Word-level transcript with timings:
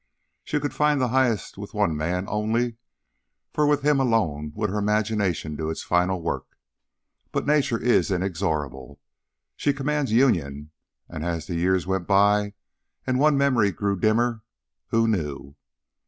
She 0.43 0.59
could 0.59 0.73
find 0.73 0.99
the 0.99 1.09
highest 1.09 1.59
with 1.59 1.75
one 1.75 1.95
man 1.95 2.25
only, 2.27 2.77
for 3.53 3.67
with 3.67 3.83
him 3.83 3.99
alone 3.99 4.51
would 4.55 4.71
her 4.71 4.79
imagination 4.79 5.55
do 5.55 5.69
its 5.69 5.83
final 5.83 6.23
work. 6.23 6.57
But 7.31 7.45
Nature 7.45 7.79
is 7.79 8.09
inexorable. 8.09 8.99
She 9.55 9.73
commands 9.73 10.11
union; 10.11 10.71
and 11.07 11.23
as 11.23 11.45
the 11.45 11.53
years 11.53 11.85
went 11.85 12.07
by 12.07 12.53
and 13.05 13.19
one 13.19 13.37
memory 13.37 13.69
grew 13.69 13.95
dimmer 13.95 14.41
who 14.87 15.07
knew? 15.07 15.55